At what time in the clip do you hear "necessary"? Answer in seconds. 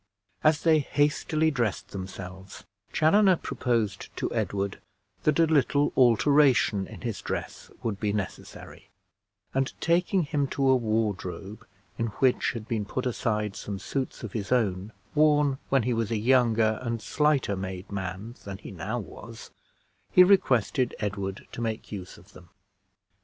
8.11-8.89